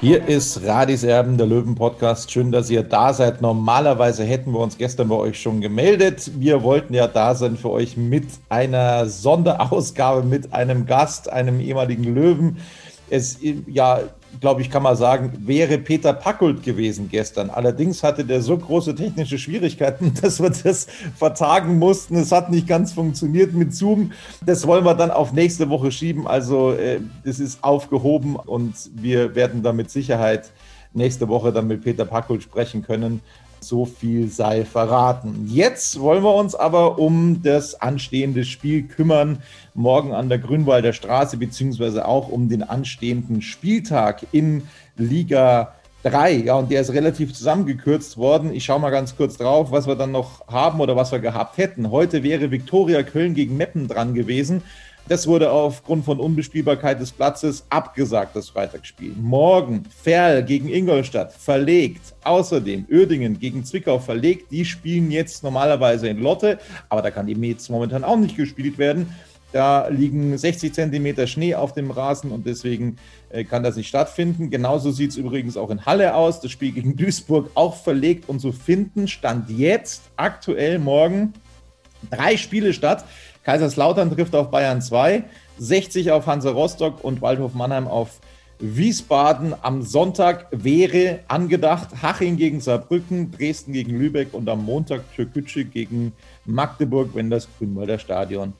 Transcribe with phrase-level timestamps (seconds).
[0.00, 2.30] Hier ist Radis Erben, der Löwen-Podcast.
[2.30, 3.40] Schön, dass ihr da seid.
[3.40, 6.30] Normalerweise hätten wir uns gestern bei euch schon gemeldet.
[6.34, 12.04] Wir wollten ja da sein für euch mit einer Sonderausgabe, mit einem Gast, einem ehemaligen
[12.04, 12.58] Löwen.
[13.10, 14.00] Es, ja,
[14.40, 17.50] glaube ich, kann man sagen, wäre Peter Packult gewesen gestern.
[17.50, 22.16] Allerdings hatte der so große technische Schwierigkeiten, dass wir das vertagen mussten.
[22.16, 24.12] Es hat nicht ganz funktioniert mit Zoom.
[24.44, 26.26] Das wollen wir dann auf nächste Woche schieben.
[26.26, 30.50] Also äh, es ist aufgehoben und wir werden da mit Sicherheit
[30.92, 33.20] nächste Woche dann mit Peter Packult sprechen können.
[33.60, 35.46] So viel sei verraten.
[35.48, 39.42] Jetzt wollen wir uns aber um das anstehende Spiel kümmern,
[39.74, 44.62] morgen an der Grünwalder Straße, beziehungsweise auch um den anstehenden Spieltag in
[44.96, 45.74] Liga
[46.04, 46.32] 3.
[46.44, 48.52] Ja, und der ist relativ zusammengekürzt worden.
[48.52, 51.58] Ich schaue mal ganz kurz drauf, was wir dann noch haben oder was wir gehabt
[51.58, 51.90] hätten.
[51.90, 54.62] Heute wäre Viktoria Köln gegen Meppen dran gewesen.
[55.08, 59.14] Das wurde aufgrund von Unbespielbarkeit des Platzes abgesagt, das Freitagsspiel.
[59.18, 62.14] Morgen Ferl gegen Ingolstadt verlegt.
[62.24, 64.52] Außerdem Uerdingen gegen Zwickau verlegt.
[64.52, 66.58] Die spielen jetzt normalerweise in Lotte,
[66.90, 69.14] aber da kann eben jetzt momentan auch nicht gespielt werden.
[69.50, 72.98] Da liegen 60 Zentimeter Schnee auf dem Rasen und deswegen
[73.30, 74.50] äh, kann das nicht stattfinden.
[74.50, 76.42] Genauso sieht es übrigens auch in Halle aus.
[76.42, 81.32] Das Spiel gegen Duisburg auch verlegt und so finden Stand jetzt aktuell morgen
[82.10, 83.04] drei Spiele statt.
[83.48, 85.24] Kaiserslautern trifft auf Bayern 2,
[85.56, 88.20] 60 auf Hansa Rostock und Waldhof Mannheim auf
[88.58, 89.54] Wiesbaden.
[89.62, 96.12] Am Sonntag wäre angedacht Haching gegen Saarbrücken, Dresden gegen Lübeck und am Montag Türkgücü gegen
[96.44, 98.52] Magdeburg, wenn das Grünwalder Stadion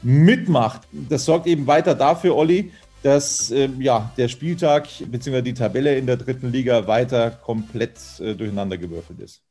[0.00, 0.82] mitmacht.
[0.92, 2.70] Das sorgt eben weiter dafür, Olli,
[3.02, 5.42] dass äh, ja, der Spieltag bzw.
[5.42, 9.42] die Tabelle in der dritten Liga weiter komplett äh, durcheinandergewürfelt ist.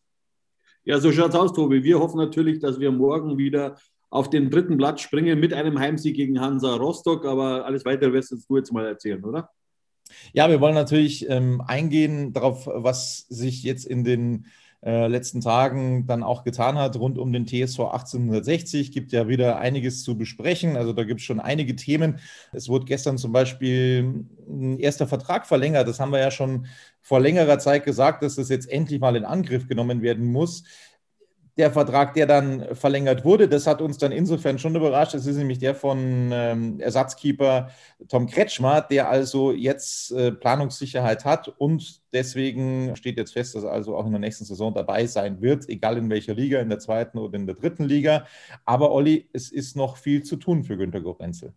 [0.85, 1.83] Ja, so schaut es aus, Tobi.
[1.83, 3.75] Wir hoffen natürlich, dass wir morgen wieder
[4.09, 7.25] auf den dritten Platz springen mit einem Heimsieg gegen Hansa Rostock.
[7.25, 9.49] Aber alles weitere wirst du jetzt mal erzählen, oder?
[10.33, 14.45] Ja, wir wollen natürlich ähm, eingehen darauf, was sich jetzt in den
[14.85, 18.91] äh, letzten Tagen dann auch getan hat rund um den TSV 1860.
[18.91, 20.77] Gibt ja wieder einiges zu besprechen.
[20.77, 22.19] Also da gibt es schon einige Themen.
[22.53, 25.87] Es wurde gestern zum Beispiel ein erster Vertrag verlängert.
[25.87, 26.67] Das haben wir ja schon
[27.01, 30.63] vor längerer Zeit gesagt, dass das jetzt endlich mal in Angriff genommen werden muss
[31.57, 35.13] der Vertrag, der dann verlängert wurde, das hat uns dann insofern schon überrascht.
[35.13, 37.69] Das ist nämlich der von ähm, Ersatzkeeper
[38.09, 43.71] Tom Kretschmer, der also jetzt äh, Planungssicherheit hat und deswegen steht jetzt fest, dass er
[43.71, 46.79] also auch in der nächsten Saison dabei sein wird, egal in welcher Liga, in der
[46.79, 48.25] zweiten oder in der dritten Liga.
[48.65, 51.53] Aber Olli, es ist noch viel zu tun für Günter Gorenzel.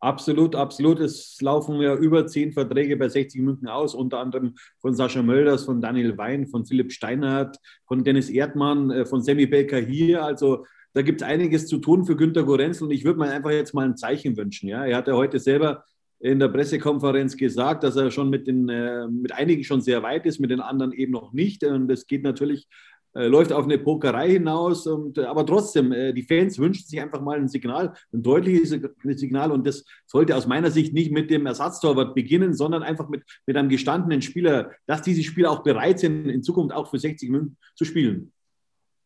[0.00, 1.00] Absolut, absolut.
[1.00, 5.64] Es laufen ja über zehn Verträge bei 60 München aus, unter anderem von Sascha Mölders,
[5.64, 10.22] von Daniel Wein, von Philipp Steinhardt, von Dennis Erdmann, äh, von Sammy Belker hier.
[10.22, 13.50] Also da gibt es einiges zu tun für Günter Gorenzel und ich würde mir einfach
[13.50, 14.68] jetzt mal ein Zeichen wünschen.
[14.68, 14.84] Ja?
[14.84, 15.84] Er hat ja heute selber
[16.20, 20.24] in der Pressekonferenz gesagt, dass er schon mit, den, äh, mit einigen schon sehr weit
[20.24, 21.64] ist, mit den anderen eben noch nicht.
[21.64, 22.68] Und es geht natürlich
[23.14, 24.86] äh, läuft auf eine Pokerei hinaus.
[24.86, 28.70] Und, äh, aber trotzdem, äh, die Fans wünschen sich einfach mal ein Signal, ein deutliches
[29.18, 29.52] Signal.
[29.52, 33.56] Und das sollte aus meiner Sicht nicht mit dem Ersatztorwart beginnen, sondern einfach mit, mit
[33.56, 37.56] einem gestandenen Spieler, dass diese Spieler auch bereit sind, in Zukunft auch für 60 Minuten
[37.74, 38.32] zu spielen.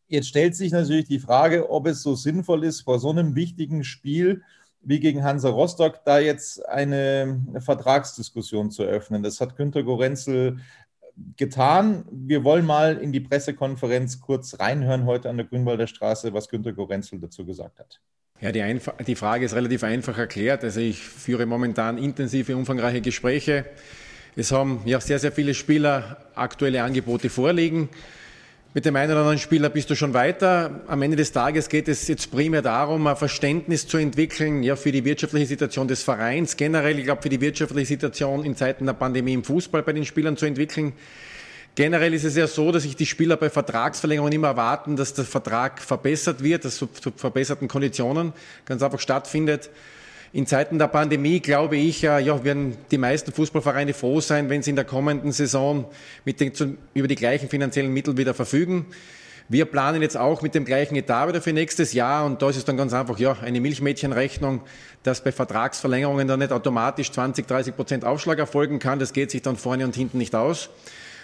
[0.07, 3.83] Jetzt stellt sich natürlich die Frage, ob es so sinnvoll ist, vor so einem wichtigen
[3.83, 4.41] Spiel
[4.81, 9.23] wie gegen Hansa Rostock da jetzt eine Vertragsdiskussion zu öffnen.
[9.23, 10.59] Das hat Günter Gorenzel
[11.37, 12.05] getan.
[12.11, 16.73] Wir wollen mal in die Pressekonferenz kurz reinhören heute an der Grünwalder Straße, was Günter
[16.73, 18.01] Gorenzel dazu gesagt hat.
[18.41, 20.63] Ja, die, die, Frage ist relativ einfach erklärt.
[20.63, 23.65] Also ich führe momentan intensive, umfangreiche Gespräche.
[24.35, 27.89] Es haben ja sehr, sehr viele Spieler aktuelle Angebote vorliegen.
[28.75, 30.81] Mit dem einen oder anderen Spieler bist du schon weiter.
[30.85, 34.91] Am Ende des Tages geht es jetzt primär darum, ein Verständnis zu entwickeln, ja, für
[34.91, 38.93] die wirtschaftliche Situation des Vereins, generell, ich glaube, für die wirtschaftliche Situation in Zeiten der
[38.93, 40.93] Pandemie im Fußball bei den Spielern zu entwickeln.
[41.73, 45.25] Generell ist es ja so, dass sich die Spieler bei Vertragsverlängerungen immer erwarten, dass der
[45.25, 48.33] Vertrag verbessert wird, dass zu, verbesserten Konditionen
[48.65, 49.71] ganz einfach stattfindet.
[50.31, 54.69] In Zeiten der Pandemie, glaube ich, ja, werden die meisten Fußballvereine froh sein, wenn sie
[54.69, 55.85] in der kommenden Saison
[56.23, 58.85] mit den, über die gleichen finanziellen Mittel wieder verfügen.
[59.51, 62.57] Wir planen jetzt auch mit dem gleichen Etat wieder für nächstes Jahr und da ist
[62.57, 64.61] es dann ganz einfach ja, eine Milchmädchenrechnung,
[65.01, 68.99] dass bei Vertragsverlängerungen dann nicht automatisch 20, 30 Prozent Aufschlag erfolgen kann.
[68.99, 70.69] Das geht sich dann vorne und hinten nicht aus.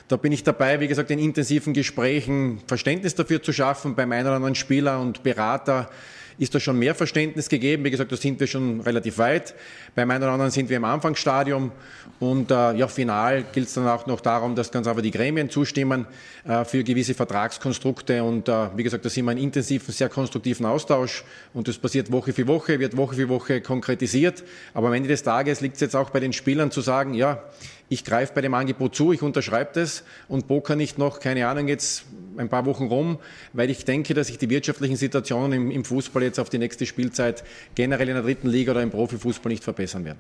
[0.07, 4.25] Da bin ich dabei, wie gesagt, in intensiven Gesprächen Verständnis dafür zu schaffen beim einen
[4.25, 5.91] oder anderen Spieler und Berater,
[6.37, 7.83] ist da schon mehr Verständnis gegeben.
[7.83, 9.53] Wie gesagt, da sind wir schon relativ weit.
[9.95, 11.71] Beim einen oder anderen sind wir im Anfangsstadium.
[12.19, 15.49] Und äh, ja, final gilt es dann auch noch darum, dass ganz einfach die Gremien
[15.49, 16.05] zustimmen
[16.45, 18.23] äh, für gewisse Vertragskonstrukte.
[18.23, 21.23] Und äh, wie gesagt, da sind wir in intensiven, sehr konstruktiven Austausch.
[21.53, 24.43] Und das passiert Woche für Woche, wird Woche für Woche konkretisiert.
[24.73, 27.43] Aber am Ende des Tages liegt es jetzt auch bei den Spielern zu sagen, ja,
[27.89, 31.67] ich greife bei dem Angebot zu, ich unterschreibe das und poker nicht noch, keine Ahnung,
[31.67, 32.05] jetzt
[32.37, 33.19] ein paar Wochen rum,
[33.53, 36.85] weil ich denke, dass sich die wirtschaftlichen Situationen im, im Fußball jetzt auf die nächste
[36.85, 37.43] Spielzeit
[37.75, 40.19] generell in der dritten Liga oder im Profifußball nicht verbessern werden.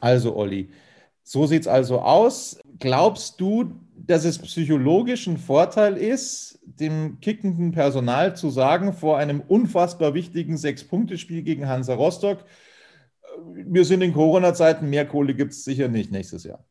[0.00, 0.68] Also, Olli,
[1.22, 2.58] so sieht es also aus.
[2.78, 9.40] Glaubst du, dass es psychologisch ein Vorteil ist, dem kickenden Personal zu sagen, vor einem
[9.40, 12.44] unfassbar wichtigen Sechs-Punkte-Spiel gegen Hansa Rostock,
[13.54, 16.64] wir sind in Corona-Zeiten, mehr Kohle gibt es sicher nicht nächstes Jahr?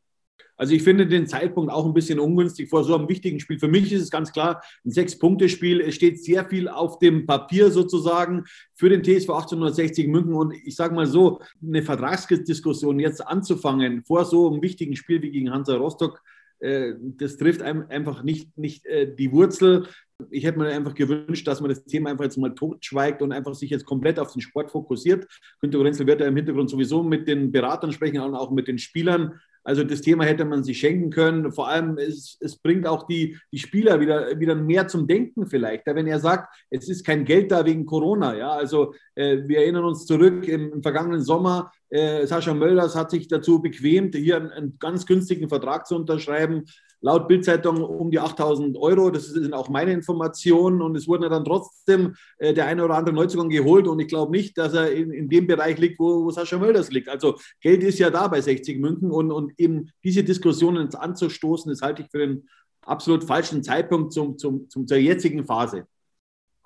[0.57, 3.59] Also ich finde den Zeitpunkt auch ein bisschen ungünstig vor so einem wichtigen Spiel.
[3.59, 5.81] Für mich ist es ganz klar ein Sechs-Punkte-Spiel.
[5.81, 8.43] Es steht sehr viel auf dem Papier sozusagen
[8.73, 10.33] für den TSV 1860 München.
[10.33, 15.31] Und ich sage mal so, eine Vertragsdiskussion jetzt anzufangen vor so einem wichtigen Spiel wie
[15.31, 16.21] gegen Hansa Rostock,
[16.59, 19.87] äh, das trifft einfach nicht, nicht äh, die Wurzel.
[20.29, 23.53] Ich hätte mir einfach gewünscht, dass man das Thema einfach jetzt mal totschweigt und einfach
[23.53, 25.27] sich jetzt komplett auf den Sport fokussiert.
[25.59, 28.77] Günter Renzel wird ja im Hintergrund sowieso mit den Beratern sprechen und auch mit den
[28.77, 29.39] Spielern.
[29.65, 31.51] Also das Thema hätte man sich schenken können.
[31.51, 35.87] Vor allem, es, es bringt auch die, die Spieler wieder, wieder mehr zum Denken vielleicht.
[35.87, 38.37] Wenn er sagt, es ist kein Geld da wegen Corona.
[38.37, 41.71] Ja, also äh, wir erinnern uns zurück im, im vergangenen Sommer.
[41.89, 46.65] Äh, Sascha Mölders hat sich dazu bequemt, hier einen, einen ganz günstigen Vertrag zu unterschreiben
[47.05, 49.11] laut Bildzeitung um die 8000 Euro.
[49.11, 50.81] Das sind auch meine Informationen.
[50.81, 53.87] Und es wurden dann trotzdem äh, der eine oder andere Neuzugang geholt.
[53.87, 56.89] Und ich glaube nicht, dass er in, in dem Bereich liegt, wo, wo Sascha Mölders
[56.91, 57.07] liegt.
[57.07, 59.11] Also Geld ist ja da bei 60 München.
[59.11, 62.49] Und, und eben diese Diskussionen anzustoßen, das halte ich für den
[62.81, 65.85] absolut falschen Zeitpunkt zum, zum, zum, zur jetzigen Phase.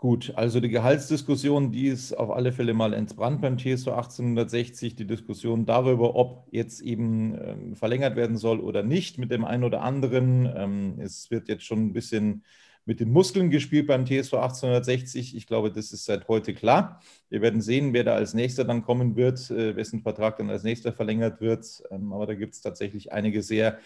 [0.02, 4.96] Gut, also die Gehaltsdiskussion, die ist auf alle Fälle mal entbrannt beim TSV 1860.
[4.96, 9.66] Die Diskussion darüber, ob jetzt eben ähm, verlängert werden soll oder nicht mit dem einen
[9.66, 10.50] oder anderen.
[10.56, 12.46] Ähm, es wird jetzt schon ein bisschen
[12.86, 15.36] mit den Muskeln gespielt beim TSV 1860.
[15.36, 17.02] Ich glaube, das ist seit heute klar.
[17.30, 20.64] Wir werden sehen, wer da als nächster dann kommen wird, äh, wessen Vertrag dann als
[20.64, 21.84] nächster verlängert wird.
[21.92, 23.80] Ähm, aber da gibt es tatsächlich einige sehr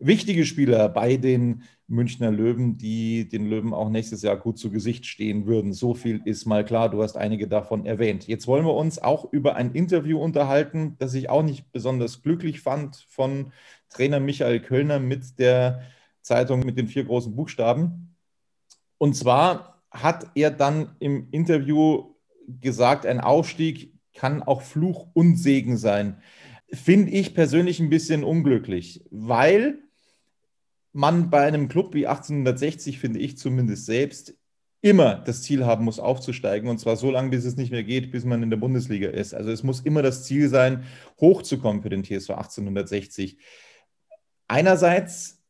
[0.00, 5.06] wichtige Spieler bei den Münchner Löwen, die den Löwen auch nächstes Jahr gut zu Gesicht
[5.06, 5.72] stehen würden.
[5.72, 6.88] So viel ist mal klar.
[6.88, 8.26] Du hast einige davon erwähnt.
[8.26, 12.60] Jetzt wollen wir uns auch über ein Interview unterhalten, das ich auch nicht besonders glücklich
[12.60, 13.52] fand von
[13.88, 15.82] Trainer Michael Kölner mit der
[16.22, 18.16] Zeitung mit den vier großen Buchstaben.
[18.98, 22.14] Und zwar hat er dann im Interview
[22.60, 26.22] gesagt, ein Aufstieg kann auch Fluch und Segen sein.
[26.72, 29.78] Finde ich persönlich ein bisschen unglücklich, weil
[30.92, 34.34] man bei einem Club wie 1860, finde ich zumindest selbst,
[34.82, 36.68] immer das Ziel haben muss, aufzusteigen.
[36.68, 39.34] Und zwar so lange, bis es nicht mehr geht, bis man in der Bundesliga ist.
[39.34, 40.84] Also es muss immer das Ziel sein,
[41.20, 43.38] hochzukommen für den TSV 1860.
[44.48, 45.42] Einerseits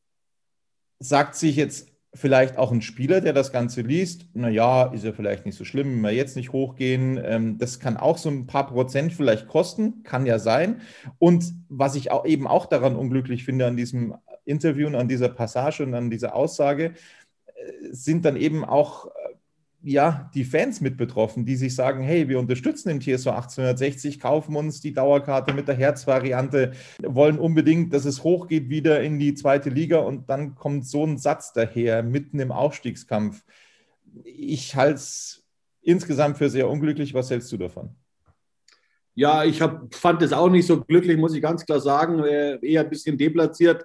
[0.99, 5.47] sagt sich jetzt vielleicht auch ein Spieler, der das Ganze liest, naja, ist ja vielleicht
[5.47, 7.21] nicht so schlimm, wenn wir jetzt nicht hochgehen.
[7.25, 10.81] Ähm, das kann auch so ein paar Prozent vielleicht kosten, kann ja sein.
[11.19, 14.17] Und was ich auch eben auch daran unglücklich finde an diesem
[14.51, 16.95] Interview und an dieser Passage und an dieser Aussage,
[17.47, 17.53] äh,
[17.91, 19.11] sind dann eben auch äh,
[19.83, 24.57] ja, die Fans mit betroffen, die sich sagen, hey, wir unterstützen den TSV 1860, kaufen
[24.57, 29.71] uns die Dauerkarte mit der Herzvariante, wollen unbedingt, dass es hochgeht wieder in die zweite
[29.71, 33.43] Liga und dann kommt so ein Satz daher, mitten im Aufstiegskampf.
[34.25, 35.45] Ich halte es
[35.81, 37.15] insgesamt für sehr unglücklich.
[37.15, 37.91] Was hältst du davon?
[39.15, 42.23] Ja, ich hab, fand es auch nicht so glücklich, muss ich ganz klar sagen.
[42.25, 43.85] Eher ein bisschen deplatziert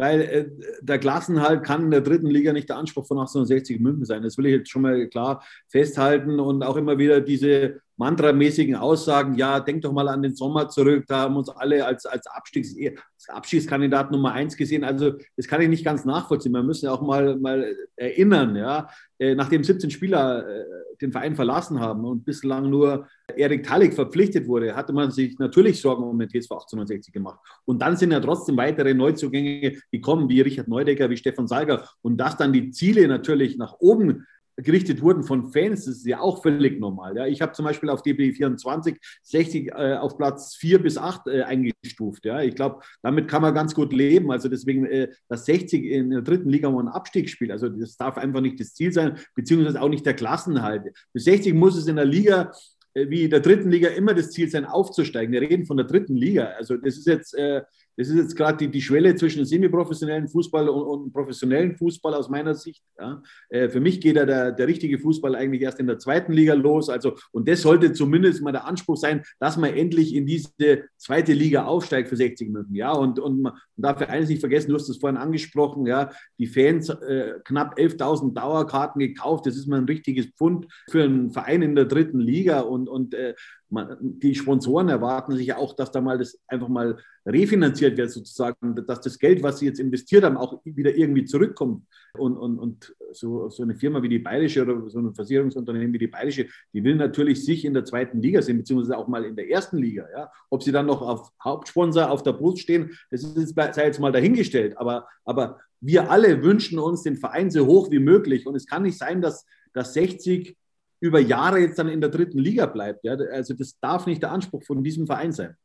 [0.00, 0.46] weil äh,
[0.80, 4.22] der Klassenhalt kann in der dritten Liga nicht der Anspruch von 1860 München sein.
[4.22, 9.34] Das will ich jetzt schon mal klar festhalten und auch immer wieder diese mantramäßigen Aussagen,
[9.34, 12.74] ja, denk doch mal an den Sommer zurück, da haben uns alle als, als, Abstiegs,
[12.78, 14.84] als Abstiegskandidat Nummer eins gesehen.
[14.84, 16.52] Also das kann ich nicht ganz nachvollziehen.
[16.52, 18.88] Man müssen ja auch mal, mal erinnern, ja,
[19.18, 20.64] äh, nachdem 17 Spieler äh,
[21.00, 25.80] den Verein verlassen haben und bislang nur Erik Tallig verpflichtet wurde, hatte man sich natürlich
[25.80, 27.40] Sorgen um den TSV 1860 gemacht.
[27.64, 31.88] Und dann sind ja trotzdem weitere Neuzugänge gekommen, wie Richard Neudecker, wie Stefan Salger.
[32.02, 36.20] Und dass dann die Ziele natürlich nach oben gerichtet wurden von Fans, das ist ja
[36.20, 37.16] auch völlig normal.
[37.16, 37.26] Ja.
[37.26, 42.24] Ich habe zum Beispiel auf DB24 60 äh, auf Platz 4 bis 8 äh, eingestuft.
[42.24, 42.40] Ja.
[42.40, 44.30] Ich glaube, damit kann man ganz gut leben.
[44.30, 47.96] Also deswegen, äh, dass 60 in der dritten Liga mal ein Abstieg spielt, also das
[47.96, 50.84] darf einfach nicht das Ziel sein, beziehungsweise auch nicht der Klassenhalt.
[51.12, 52.52] Bis 60 muss es in der Liga
[52.96, 55.32] äh, wie der dritten Liga immer das Ziel sein, aufzusteigen.
[55.32, 56.46] Wir reden von der dritten Liga.
[56.56, 57.62] Also das ist jetzt äh,
[57.96, 62.28] das ist jetzt gerade die, die Schwelle zwischen semi-professionellen Fußball und, und professionellen Fußball aus
[62.28, 62.82] meiner Sicht.
[62.98, 63.22] Ja.
[63.48, 66.54] Äh, für mich geht ja der, der richtige Fußball eigentlich erst in der zweiten Liga
[66.54, 66.88] los.
[66.88, 70.50] Also, und das sollte zumindest mal der Anspruch sein, dass man endlich in diese
[70.96, 72.74] zweite Liga aufsteigt für 60 Minuten.
[72.74, 76.46] Ja, und, und man darf eines nicht vergessen, du hast es vorhin angesprochen, ja, die
[76.46, 79.46] Fans, äh, knapp 11.000 Dauerkarten gekauft.
[79.46, 82.60] Das ist mal ein richtiges Pfund für einen Verein in der dritten Liga.
[82.60, 83.34] Und, und äh,
[83.68, 88.10] man, die Sponsoren erwarten sich ja auch, dass da mal das einfach mal refinanziert wird,
[88.10, 91.84] sozusagen, dass das Geld, was sie jetzt investiert haben, auch wieder irgendwie zurückkommt.
[92.14, 95.98] Und, und, und so, so eine Firma wie die Bayerische oder so ein Versicherungsunternehmen wie
[95.98, 99.36] die Bayerische, die will natürlich sich in der zweiten Liga sehen, beziehungsweise auch mal in
[99.36, 100.06] der ersten Liga.
[100.16, 100.30] Ja?
[100.48, 104.12] Ob sie dann noch auf Hauptsponsor auf der Brust stehen, das ist sei jetzt mal
[104.12, 104.78] dahingestellt.
[104.78, 108.46] Aber, aber wir alle wünschen uns den Verein so hoch wie möglich.
[108.46, 110.56] Und es kann nicht sein, dass, dass 60
[111.00, 113.04] über Jahre jetzt dann in der dritten Liga bleibt.
[113.04, 113.16] Ja?
[113.32, 115.56] Also das darf nicht der Anspruch von diesem Verein sein.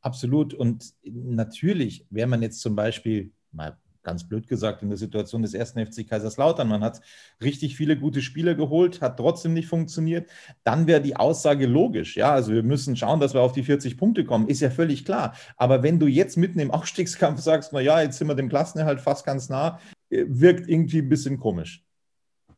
[0.00, 0.54] Absolut.
[0.54, 5.52] Und natürlich, wäre man jetzt zum Beispiel mal ganz blöd gesagt, in der Situation des
[5.52, 6.68] ersten FC Kaiserslautern.
[6.68, 7.00] Man hat
[7.42, 10.30] richtig viele gute Spieler geholt, hat trotzdem nicht funktioniert.
[10.62, 12.16] Dann wäre die Aussage logisch.
[12.16, 14.46] Ja, also wir müssen schauen, dass wir auf die 40 Punkte kommen.
[14.46, 15.34] Ist ja völlig klar.
[15.56, 19.00] Aber wenn du jetzt mitten im Aufstiegskampf sagst, na ja, jetzt sind wir dem Klassenerhalt
[19.00, 21.84] fast ganz nah, äh, wirkt irgendwie ein bisschen komisch.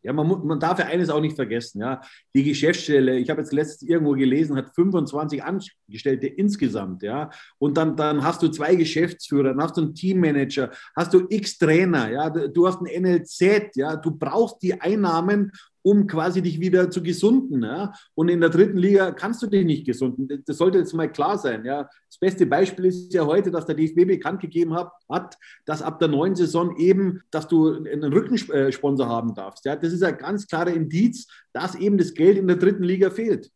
[0.03, 1.81] Ja, man, man darf ja eines auch nicht vergessen.
[1.81, 2.01] Ja.
[2.35, 7.03] Die Geschäftsstelle, ich habe jetzt letztens irgendwo gelesen, hat 25 Angestellte insgesamt.
[7.03, 7.31] Ja.
[7.59, 11.59] Und dann, dann hast du zwei Geschäftsführer, dann hast du einen Teammanager, hast du x
[11.59, 12.31] Trainer, ja.
[12.31, 13.77] du hast ein NLZ.
[13.77, 13.97] Ja.
[13.97, 17.63] Du brauchst die Einnahmen, um quasi dich wieder zu gesunden.
[17.63, 17.93] Ja?
[18.15, 20.43] Und in der dritten Liga kannst du dich nicht gesunden.
[20.47, 21.65] Das sollte jetzt mal klar sein.
[21.65, 21.89] Ja?
[22.09, 26.09] Das beste Beispiel ist ja heute, dass der DFB bekannt gegeben hat, dass ab der
[26.09, 29.65] neuen Saison eben, dass du einen Rückensponsor haben darfst.
[29.65, 29.77] Ja?
[29.77, 33.51] Das ist ein ganz klarer Indiz, dass eben das Geld in der dritten Liga fehlt.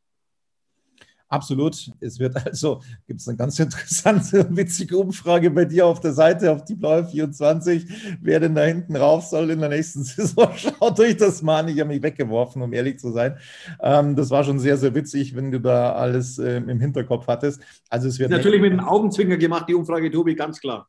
[1.32, 1.90] Absolut.
[1.98, 6.52] Es wird also, gibt es eine ganz interessante, witzige Umfrage bei dir auf der Seite,
[6.52, 10.50] auf die blaue 24, wer denn da hinten rauf soll in der nächsten Saison.
[10.54, 11.68] Schaut euch das mal an.
[11.68, 13.38] Ich habe mich weggeworfen, um ehrlich zu sein.
[13.80, 17.62] Ähm, das war schon sehr, sehr witzig, wenn du da alles ähm, im Hinterkopf hattest.
[17.88, 20.86] Also es wird natürlich mit einem Augenzwinger gemacht, die Umfrage, Tobi, ganz klar.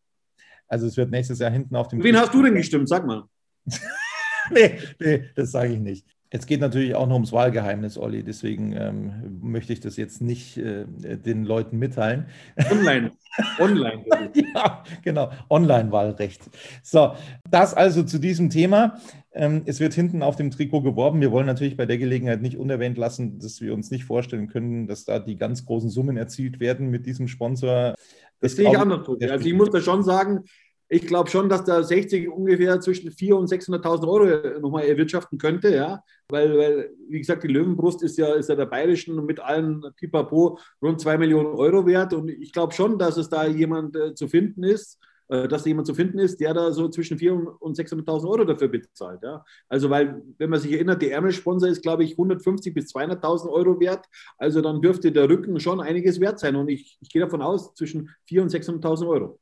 [0.68, 2.04] Also es wird nächstes Jahr hinten auf dem.
[2.04, 2.90] Wen hast du denn gestimmt?
[2.90, 3.24] Sag mal.
[4.52, 6.13] nee, nee, das sage ich nicht.
[6.36, 10.58] Es geht natürlich auch noch ums Wahlgeheimnis, Olli, deswegen ähm, möchte ich das jetzt nicht
[10.58, 12.26] äh, den Leuten mitteilen.
[12.72, 13.12] Online.
[13.60, 14.04] Online.
[14.56, 15.30] ja, genau.
[15.52, 16.42] Online-Wahlrecht.
[16.82, 17.14] So,
[17.52, 18.98] das also zu diesem Thema.
[19.32, 21.22] Ähm, es wird hinten auf dem Trikot geworben.
[21.22, 24.88] Wir wollen natürlich bei der Gelegenheit nicht unerwähnt lassen, dass wir uns nicht vorstellen können,
[24.88, 27.92] dass da die ganz großen Summen erzielt werden mit diesem Sponsor.
[27.92, 28.00] Das,
[28.40, 29.08] das sehe ich anders.
[29.08, 30.46] Also ich muss da schon sagen,
[30.90, 35.74] ich glaube schon, dass der 60 ungefähr zwischen 400.000 und 600.000 Euro nochmal erwirtschaften könnte,
[35.74, 39.84] ja, weil, weil, wie gesagt, die Löwenbrust ist ja, ist ja der bayerischen mit allen
[39.96, 44.14] Pipapo rund 2 Millionen Euro wert und ich glaube schon, dass es da jemand äh,
[44.14, 45.00] zu finden ist,
[45.30, 48.44] äh, dass da jemand zu finden ist, der da so zwischen 400.000 und 600.000 Euro
[48.44, 49.44] dafür bezahlt, ja.
[49.70, 53.80] Also, weil, wenn man sich erinnert, der Ärmelsponsor ist, glaube ich, 150.000 bis 200.000 Euro
[53.80, 54.06] wert,
[54.38, 57.74] also dann dürfte der Rücken schon einiges wert sein und ich, ich gehe davon aus,
[57.74, 58.52] zwischen 400.000 und
[58.84, 59.40] 600.000 Euro.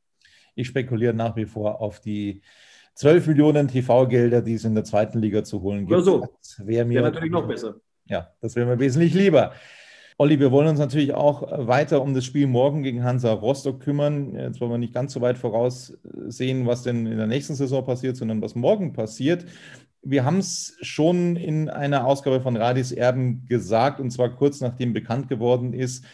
[0.55, 2.41] Ich spekuliere nach wie vor auf die
[2.95, 5.91] 12 Millionen TV-Gelder, die es in der zweiten Liga zu holen gibt.
[5.91, 6.27] Oder so.
[6.39, 7.75] Das wäre mir wär natürlich noch besser.
[8.05, 9.53] Ja, das wäre mir wesentlich lieber.
[10.17, 14.35] Olli, wir wollen uns natürlich auch weiter um das Spiel morgen gegen Hansa Rostock kümmern.
[14.35, 18.17] Jetzt wollen wir nicht ganz so weit voraussehen, was denn in der nächsten Saison passiert,
[18.17, 19.45] sondern was morgen passiert.
[20.03, 24.93] Wir haben es schon in einer Ausgabe von Radis Erben gesagt, und zwar kurz nachdem
[24.93, 26.05] bekannt geworden ist,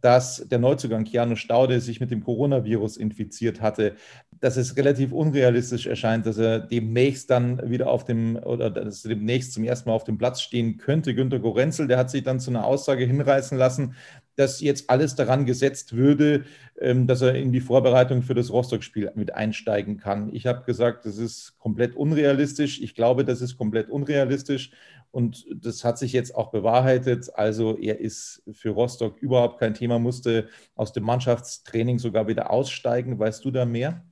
[0.00, 3.94] dass der Neuzugang Keanu Staude sich mit dem Coronavirus infiziert hatte.
[4.40, 9.10] dass es relativ unrealistisch erscheint, dass er demnächst dann wieder auf dem oder dass er
[9.10, 11.14] demnächst zum ersten Mal auf dem Platz stehen könnte.
[11.14, 13.94] Günter Gorenzel, der hat sich dann zu einer Aussage hinreißen lassen,
[14.40, 16.44] dass jetzt alles daran gesetzt würde,
[16.80, 20.34] ähm, dass er in die Vorbereitung für das Rostock-Spiel mit einsteigen kann.
[20.34, 22.80] Ich habe gesagt, das ist komplett unrealistisch.
[22.80, 24.70] Ich glaube, das ist komplett unrealistisch.
[25.10, 27.30] Und das hat sich jetzt auch bewahrheitet.
[27.34, 33.18] Also er ist für Rostock überhaupt kein Thema, musste aus dem Mannschaftstraining sogar wieder aussteigen.
[33.18, 34.02] Weißt du da mehr?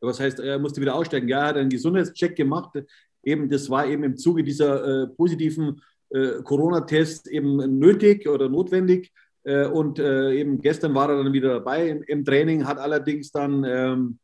[0.00, 1.28] Was heißt, er musste wieder aussteigen?
[1.28, 2.76] Ja, er hat einen Gesundheitscheck gemacht.
[3.22, 5.80] Eben, das war eben im Zuge dieser äh, positiven
[6.14, 9.12] äh, Corona-Tests eben nötig oder notwendig.
[9.42, 13.32] Äh, und äh, eben gestern war er dann wieder dabei im, im Training, hat allerdings
[13.32, 14.18] dann, ähm,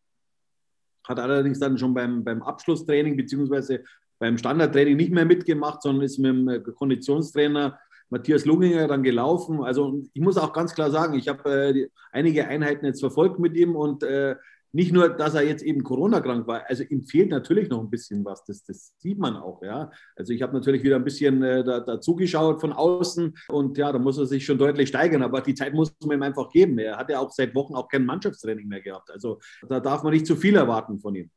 [1.05, 3.83] hat allerdings dann schon beim, beim Abschlusstraining beziehungsweise
[4.21, 7.79] beim Standardtraining nicht mehr mitgemacht, sondern ist mit dem Konditionstrainer
[8.11, 9.63] Matthias Lunginger dann gelaufen.
[9.63, 13.57] Also ich muss auch ganz klar sagen, ich habe äh, einige Einheiten jetzt verfolgt mit
[13.57, 14.37] ihm und äh,
[14.73, 18.25] nicht nur, dass er jetzt eben Corona-krank war, also ihm fehlt natürlich noch ein bisschen
[18.25, 19.91] was, das, das sieht man auch, ja.
[20.17, 23.93] Also ich habe natürlich wieder ein bisschen äh, da, da, zugeschaut von außen und ja,
[23.93, 26.79] da muss er sich schon deutlich steigern, aber die Zeit muss man ihm einfach geben.
[26.79, 30.13] Er hat ja auch seit Wochen auch kein Mannschaftstraining mehr gehabt, also da darf man
[30.13, 31.31] nicht zu viel erwarten von ihm.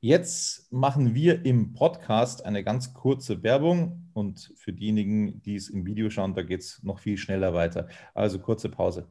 [0.00, 5.84] Jetzt machen wir im Podcast eine ganz kurze Werbung und für diejenigen, die es im
[5.86, 7.88] Video schauen, da geht es noch viel schneller weiter.
[8.14, 9.10] Also kurze Pause.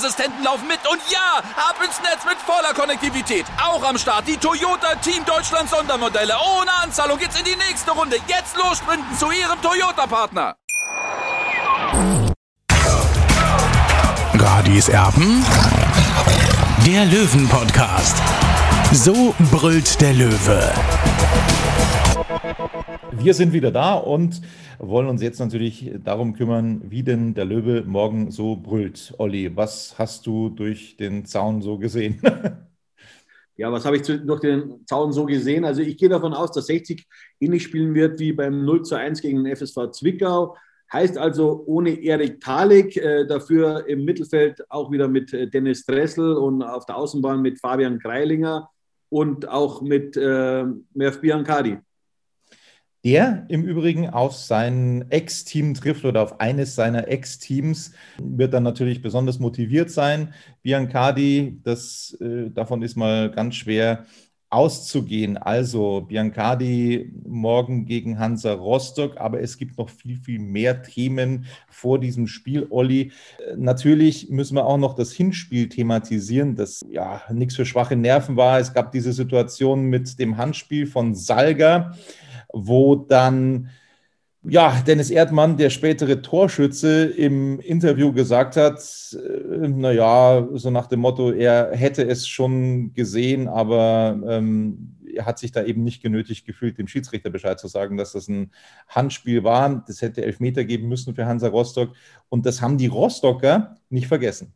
[0.43, 0.79] laufen mit.
[0.89, 3.45] Und ja, ab ins Netz mit voller Konnektivität.
[3.63, 6.33] Auch am Start die Toyota Team Deutschland Sondermodelle.
[6.57, 8.17] Ohne Anzahlung geht's in die nächste Runde.
[8.27, 10.55] Jetzt los sprinten zu ihrem Toyota-Partner.
[14.33, 15.45] Radis Erben.
[16.85, 18.17] Der Löwen-Podcast.
[18.91, 20.73] So brüllt der Löwe.
[23.11, 24.41] Wir sind wieder da und
[24.79, 29.13] wollen uns jetzt natürlich darum kümmern, wie denn der Löwe morgen so brüllt.
[29.17, 32.21] Olli, was hast du durch den Zaun so gesehen?
[33.57, 35.65] Ja, was habe ich durch den Zaun so gesehen?
[35.65, 37.05] Also ich gehe davon aus, dass 60
[37.39, 40.57] ähnlich spielen wird wie beim 0 zu 1 gegen den FSV Zwickau.
[40.91, 46.37] Heißt also ohne Erik Thalik, äh, dafür im Mittelfeld auch wieder mit äh, Dennis Dressel
[46.37, 48.67] und auf der Außenbahn mit Fabian Greilinger
[49.09, 51.77] und auch mit äh, Merv Biancari.
[53.03, 59.01] Der im Übrigen auf sein Ex-Team trifft oder auf eines seiner Ex-Teams, wird dann natürlich
[59.01, 60.33] besonders motiviert sein.
[60.61, 64.05] Biancardi, das, äh, davon ist mal ganz schwer
[64.51, 65.37] auszugehen.
[65.37, 71.99] Also Biancardi morgen gegen Hansa Rostock, aber es gibt noch viel, viel mehr Themen vor
[71.99, 73.13] diesem Spiel, Olli.
[73.55, 78.59] Natürlich müssen wir auch noch das Hinspiel thematisieren, das ja nichts für schwache Nerven war.
[78.59, 81.95] Es gab diese Situation mit dem Handspiel von Salga,
[82.53, 83.69] wo dann
[84.43, 88.79] ja, Dennis Erdmann, der spätere Torschütze, im Interview gesagt hat,
[89.13, 95.37] äh, naja, so nach dem Motto, er hätte es schon gesehen, aber ähm, er hat
[95.37, 98.51] sich da eben nicht genötigt gefühlt, dem Schiedsrichter Bescheid zu sagen, dass das ein
[98.87, 99.83] Handspiel war.
[99.85, 101.93] Das hätte Elfmeter geben müssen für Hansa Rostock.
[102.29, 104.53] Und das haben die Rostocker nicht vergessen.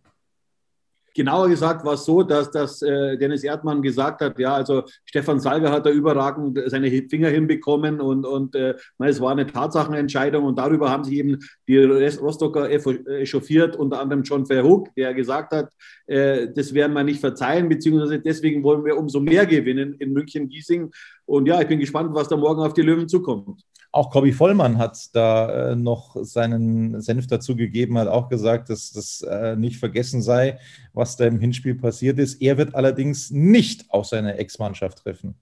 [1.16, 5.40] Genauer gesagt war es so, dass, dass äh, Dennis Erdmann gesagt hat, ja, also Stefan
[5.40, 10.60] Salger hat da überragend seine Finger hinbekommen und, und äh, es war eine Tatsachenentscheidung und
[10.60, 15.72] darüber haben sich eben die Rostocker echauffiert, unter anderem John Verhoek, der gesagt hat,
[16.08, 20.92] äh, das werden wir nicht verzeihen, beziehungsweise deswegen wollen wir umso mehr gewinnen in München-Giesing.
[21.26, 23.62] Und ja, ich bin gespannt, was da morgen auf die Löwen zukommt.
[23.96, 28.92] Auch Corby Vollmann hat da äh, noch seinen Senf dazu gegeben, hat auch gesagt, dass
[28.92, 30.60] das äh, nicht vergessen sei,
[30.92, 32.42] was da im Hinspiel passiert ist.
[32.42, 35.36] Er wird allerdings nicht auf seine Ex-Mannschaft treffen.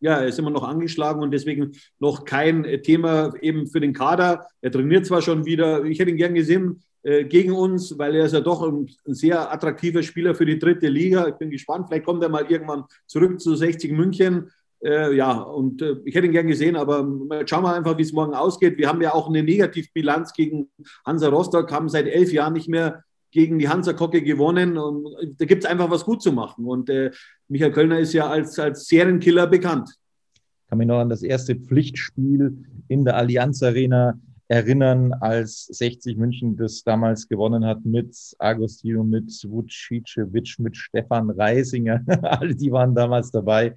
[0.00, 4.48] Ja, er ist immer noch angeschlagen und deswegen noch kein Thema eben für den Kader.
[4.60, 8.26] Er trainiert zwar schon wieder, ich hätte ihn gern gesehen äh, gegen uns, weil er
[8.26, 11.28] ist ja doch ein, ein, sehr attraktiver Spieler für die dritte Liga.
[11.28, 14.50] Ich bin gespannt, vielleicht kommt er mal irgendwann zurück zu 60 München.
[14.84, 17.06] Äh, ja, und äh, ich hätte ihn gern gesehen, aber
[17.46, 18.78] schauen wir einfach, wie es morgen ausgeht.
[18.78, 20.68] Wir haben ja auch eine Negativbilanz gegen
[21.04, 24.78] Hansa Rostock, haben seit elf Jahren nicht mehr gegen die Hansa Kocke gewonnen.
[24.78, 26.66] Und da gibt es einfach was gut zu machen.
[26.66, 27.10] Und äh,
[27.48, 29.90] Michael Kölner ist ja als, als Serienkiller bekannt.
[30.34, 36.16] Ich kann mich noch an das erste Pflichtspiel in der Allianz Arena erinnern, als 60
[36.16, 42.02] München das damals gewonnen hat mit Agostino, mit Vucicevic, mit Stefan Reisinger.
[42.22, 43.76] Alle die waren damals dabei.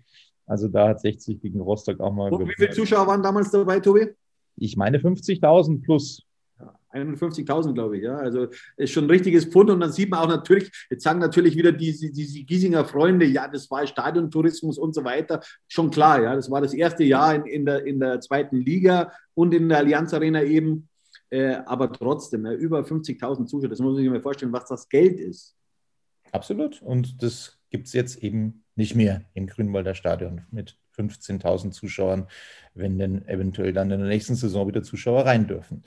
[0.49, 2.33] Also da hat 60 gegen Rostock auch mal.
[2.33, 4.07] Und wie viele Zuschauer waren damals dabei, Tobi?
[4.55, 6.25] Ich meine 50.000 plus.
[6.91, 8.03] 51.000, glaube ich.
[8.03, 9.69] Ja, also ist schon ein richtiges Pfund.
[9.69, 13.47] Und dann sieht man auch natürlich, jetzt sagen natürlich wieder diese, diese Giesinger Freunde, ja,
[13.47, 15.39] das war Stadiontourismus und so weiter.
[15.67, 19.11] Schon klar, ja, das war das erste Jahr in, in, der, in der zweiten Liga
[19.35, 20.89] und in der Allianz Arena eben.
[21.29, 24.89] Äh, aber trotzdem, ja, über 50.000 Zuschauer, das muss man sich mal vorstellen, was das
[24.89, 25.55] Geld ist.
[26.31, 26.81] Absolut.
[26.81, 32.27] Und das gibt es jetzt eben nicht mehr im Grünwalder Stadion mit 15.000 Zuschauern,
[32.73, 35.83] wenn denn eventuell dann in der nächsten Saison wieder Zuschauer rein dürfen.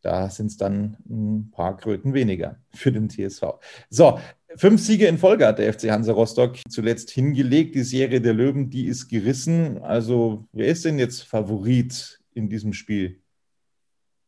[0.00, 3.42] Da sind es dann ein paar Kröten weniger für den TSV.
[3.90, 4.18] So,
[4.56, 7.74] fünf Siege in Folge hat der FC Hansa Rostock zuletzt hingelegt.
[7.74, 9.78] Die Serie der Löwen, die ist gerissen.
[9.82, 13.20] Also, wer ist denn jetzt Favorit in diesem Spiel?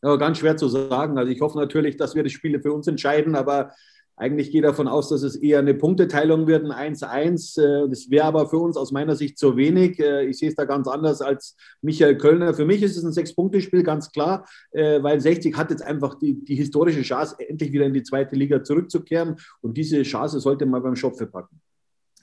[0.02, 1.16] Ja, ganz schwer zu sagen.
[1.16, 3.72] Also ich hoffe natürlich, dass wir die Spiele für uns entscheiden, aber
[4.16, 7.60] eigentlich gehe ich davon aus, dass es eher eine Punkteteilung wird, ein 1-1.
[7.60, 9.98] Äh, das wäre aber für uns aus meiner Sicht zu wenig.
[9.98, 12.54] Äh, ich sehe es da ganz anders als Michael Kölner.
[12.54, 16.44] Für mich ist es ein Sechs-Punkte-Spiel, ganz klar, äh, weil 60 hat jetzt einfach die,
[16.44, 19.36] die historische Chance, endlich wieder in die zweite Liga zurückzukehren.
[19.60, 21.60] Und diese Chance sollte man beim Schopfe packen.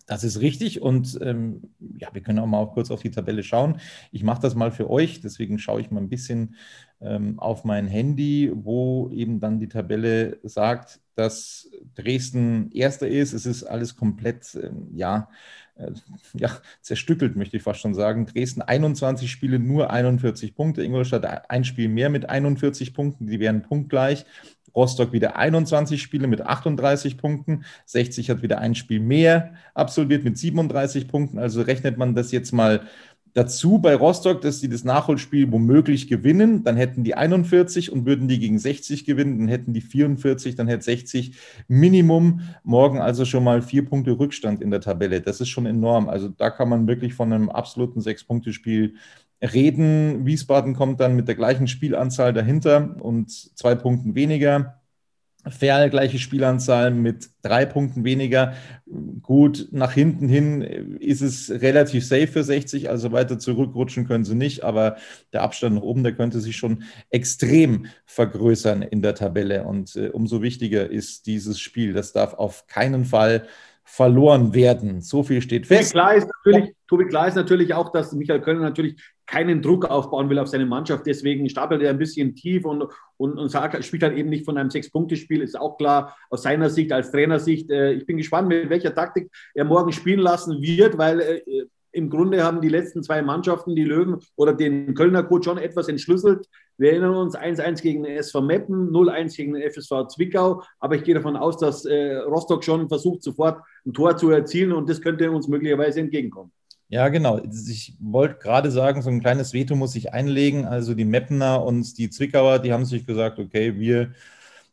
[0.09, 1.61] Das ist richtig und ähm,
[1.99, 3.79] ja, wir können auch mal kurz auf die Tabelle schauen.
[4.11, 6.55] Ich mache das mal für euch, deswegen schaue ich mal ein bisschen
[6.99, 13.33] ähm, auf mein Handy, wo eben dann die Tabelle sagt, dass Dresden erster ist.
[13.33, 15.29] Es ist alles komplett, ähm, ja,
[16.33, 16.49] ja,
[16.81, 18.25] zerstückelt, möchte ich fast schon sagen.
[18.25, 20.83] Dresden 21 Spiele, nur 41 Punkte.
[20.83, 24.25] Ingolstadt ein Spiel mehr mit 41 Punkten, die wären punktgleich.
[24.75, 27.65] Rostock wieder 21 Spiele mit 38 Punkten.
[27.85, 31.39] 60 hat wieder ein Spiel mehr absolviert mit 37 Punkten.
[31.39, 32.81] Also rechnet man das jetzt mal
[33.33, 38.27] dazu bei Rostock, dass sie das Nachholspiel womöglich gewinnen, dann hätten die 41 und würden
[38.27, 41.37] die gegen 60 gewinnen, dann hätten die 44, dann hätte 60
[41.67, 42.41] Minimum.
[42.63, 45.21] Morgen also schon mal vier Punkte Rückstand in der Tabelle.
[45.21, 46.09] Das ist schon enorm.
[46.09, 48.95] Also da kann man wirklich von einem absoluten Sechs-Punkte-Spiel
[49.41, 50.25] reden.
[50.25, 54.78] Wiesbaden kommt dann mit der gleichen Spielanzahl dahinter und zwei Punkten weniger.
[55.47, 58.53] Ferl gleiche Spielanzahl mit drei Punkten weniger.
[59.21, 64.35] Gut, nach hinten hin ist es relativ safe für 60, also weiter zurückrutschen können sie
[64.35, 64.97] nicht, aber
[65.31, 69.63] der Abstand nach oben, der könnte sich schon extrem vergrößern in der Tabelle.
[69.63, 71.93] Und äh, umso wichtiger ist dieses Spiel.
[71.93, 73.47] Das darf auf keinen Fall
[73.89, 75.01] verloren werden.
[75.01, 75.93] So viel steht fest.
[75.93, 80.29] Klar ist natürlich, Tobi, klar ist natürlich auch, dass Michael Kölner natürlich keinen Druck aufbauen
[80.29, 81.05] will auf seine Mannschaft.
[81.05, 82.85] Deswegen stapelt er ein bisschen tief und,
[83.17, 85.41] und, und sagt, spielt halt eben nicht von einem Sechs-Punkte-Spiel.
[85.41, 87.69] Ist auch klar aus seiner Sicht, als Trainersicht.
[87.69, 92.09] Äh, ich bin gespannt, mit welcher Taktik er morgen spielen lassen wird, weil äh, im
[92.09, 96.47] Grunde haben die letzten zwei Mannschaften, die Löwen oder den Kölner Coach schon etwas entschlüsselt.
[96.77, 100.63] Wir erinnern uns 1-1 gegen den SV Meppen, 0-1 gegen den FSV Zwickau.
[100.79, 104.71] Aber ich gehe davon aus, dass äh, Rostock schon versucht, sofort ein Tor zu erzielen
[104.71, 106.51] und das könnte uns möglicherweise entgegenkommen.
[106.91, 107.39] Ja, genau.
[107.43, 110.65] Ich wollte gerade sagen, so ein kleines Veto muss ich einlegen.
[110.65, 114.13] Also die Meppener und die Zwickauer, die haben sich gesagt, okay, wir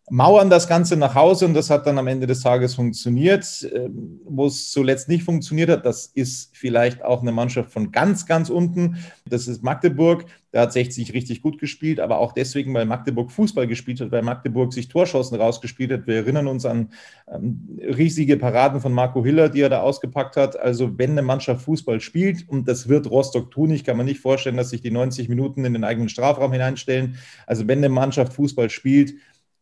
[0.09, 3.69] mauern das Ganze nach Hause und das hat dann am Ende des Tages funktioniert.
[3.75, 8.25] Ähm, wo es zuletzt nicht funktioniert hat, das ist vielleicht auch eine Mannschaft von ganz,
[8.25, 8.97] ganz unten.
[9.29, 10.25] Das ist Magdeburg.
[10.57, 14.23] Da hat 60 richtig gut gespielt, aber auch deswegen, weil Magdeburg Fußball gespielt hat, weil
[14.23, 16.07] Magdeburg sich Torschancen rausgespielt hat.
[16.07, 16.95] Wir erinnern uns an
[17.31, 20.59] ähm, riesige Paraden von Marco Hiller, die er da ausgepackt hat.
[20.59, 24.21] Also wenn eine Mannschaft Fußball spielt, und das wird Rostock tun, ich kann mir nicht
[24.21, 27.19] vorstellen, dass sich die 90 Minuten in den eigenen Strafraum hineinstellen.
[27.47, 29.13] Also wenn eine Mannschaft Fußball spielt,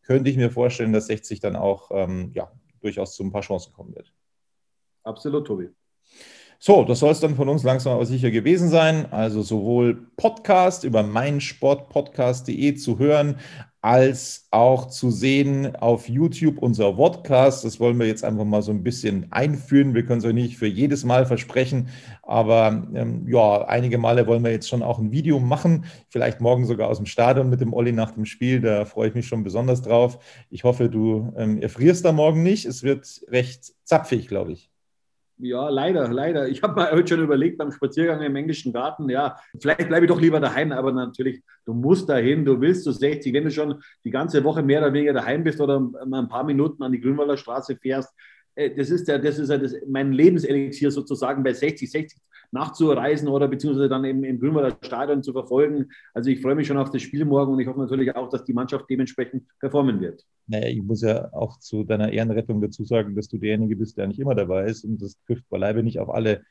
[0.01, 3.73] könnte ich mir vorstellen, dass 60 dann auch ähm, ja, durchaus zu ein paar Chancen
[3.73, 4.13] kommen wird.
[5.03, 5.71] Absolut, Tobi.
[6.59, 9.11] So, das soll es dann von uns langsam aber sicher gewesen sein.
[9.11, 13.37] Also sowohl Podcast über meinsportpodcast.de zu hören,
[13.85, 17.63] als auch zu sehen auf YouTube unser Podcast.
[17.63, 19.93] Das wollen wir jetzt einfach mal so ein bisschen einführen.
[19.93, 21.89] Wir können es euch nicht für jedes Mal versprechen,
[22.23, 25.85] aber ähm, ja, einige Male wollen wir jetzt schon auch ein Video machen.
[26.09, 28.59] Vielleicht morgen sogar aus dem Stadion mit dem Olli nach dem Spiel.
[28.59, 30.17] Da freue ich mich schon besonders drauf.
[30.49, 32.65] Ich hoffe, du ähm, erfrierst da morgen nicht.
[32.65, 34.71] Es wird recht zapfig, glaube ich.
[35.37, 36.47] Ja, leider, leider.
[36.47, 40.11] Ich habe mir heute schon überlegt beim Spaziergang im englischen Garten, ja, vielleicht bleibe ich
[40.11, 43.33] doch lieber daheim, aber natürlich, du musst dahin, du willst zu 60.
[43.33, 46.45] Wenn du schon die ganze Woche mehr oder weniger daheim bist oder mal ein paar
[46.45, 48.13] Minuten an die Grünwalder Straße fährst,
[48.55, 52.17] äh, das ist ja, das ist ja das, mein Lebenselixier sozusagen bei 60, 60
[52.55, 55.89] nachzureisen oder beziehungsweise dann eben im Grünwalder Stadion zu verfolgen.
[56.13, 58.43] Also ich freue mich schon auf das Spiel morgen und ich hoffe natürlich auch, dass
[58.45, 60.25] die Mannschaft dementsprechend performen wird.
[60.47, 64.07] Naja, ich muss ja auch zu deiner Ehrenrettung dazu sagen, dass du derjenige bist, der
[64.07, 66.41] nicht immer dabei ist und das trifft beileibe nicht auf alle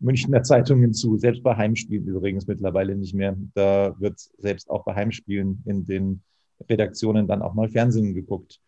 [0.00, 3.36] Münchner Zeitungen zu, selbst bei Heimspielen übrigens mittlerweile nicht mehr.
[3.54, 6.22] Da wird selbst auch bei Heimspielen in den
[6.68, 8.60] Redaktionen dann auch mal Fernsehen geguckt.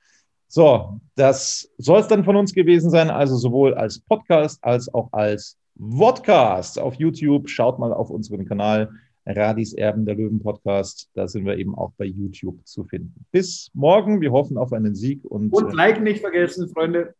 [0.49, 5.09] So, das soll es dann von uns gewesen sein, also sowohl als Podcast als auch
[5.13, 7.49] als Vodcast auf YouTube.
[7.49, 8.91] Schaut mal auf unseren Kanal
[9.27, 11.11] Radis Erben der Löwen Podcast.
[11.15, 13.25] Da sind wir eben auch bei YouTube zu finden.
[13.33, 14.21] Bis morgen.
[14.21, 15.25] Wir hoffen auf einen Sieg.
[15.25, 17.15] Und, und äh, Like nicht vergessen, Freunde.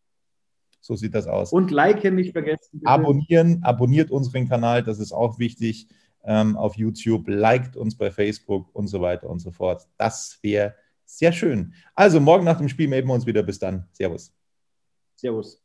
[0.79, 1.51] So sieht das aus.
[1.51, 2.79] Und Like nicht vergessen.
[2.79, 2.87] Bitte.
[2.87, 5.87] Abonnieren, abonniert unseren Kanal, das ist auch wichtig
[6.23, 7.27] ähm, auf YouTube.
[7.27, 9.87] Liked uns bei Facebook und so weiter und so fort.
[9.97, 11.73] Das wäre sehr schön.
[11.95, 13.43] Also morgen nach dem Spiel melden wir uns wieder.
[13.43, 13.87] Bis dann.
[13.93, 14.31] Servus.
[15.15, 15.64] Servus.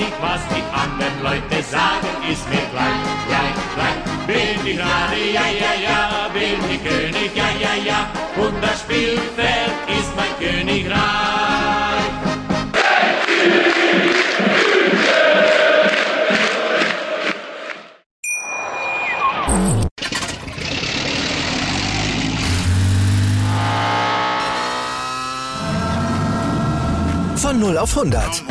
[4.71, 10.33] ich ja, ja, ja, bin ich König, ja, ja, ja, und das Spielfeld ist mein
[10.39, 11.01] Königreich.
[27.35, 28.50] Von 0 auf 100.